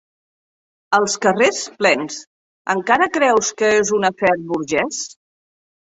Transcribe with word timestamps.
Els 0.99 1.17
carrers 1.25 1.59
plens, 1.83 2.17
encara 2.77 3.11
creus 3.21 3.55
que 3.63 3.73
és 3.85 3.97
un 4.01 4.13
afer 4.15 4.37
burgès? 4.53 5.09